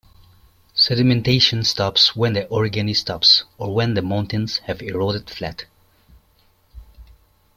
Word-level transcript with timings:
Sedimentation 0.73 1.63
stops 1.63 2.15
when 2.15 2.33
the 2.33 2.45
orogeny 2.45 2.95
stops, 2.95 3.43
or 3.59 3.75
when 3.75 3.93
the 3.93 4.01
mountains 4.01 4.57
have 4.65 4.81
eroded 4.81 5.29
flat. 5.29 5.65